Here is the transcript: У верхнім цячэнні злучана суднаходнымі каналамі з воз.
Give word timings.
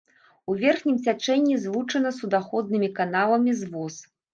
У 0.51 0.55
верхнім 0.63 0.95
цячэнні 1.05 1.59
злучана 1.67 2.17
суднаходнымі 2.19 2.95
каналамі 3.01 3.51
з 3.65 3.75
воз. 3.75 4.07